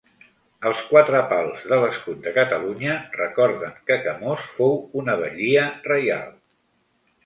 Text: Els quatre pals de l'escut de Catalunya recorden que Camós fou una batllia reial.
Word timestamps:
Els 0.69 0.79
quatre 0.93 1.19
pals 1.33 1.67
de 1.73 1.79
l'escut 1.83 2.25
de 2.25 2.33
Catalunya 2.39 2.97
recorden 3.21 3.79
que 3.93 4.01
Camós 4.09 4.51
fou 4.59 4.85
una 5.05 5.21
batllia 5.25 5.73
reial. 5.95 6.39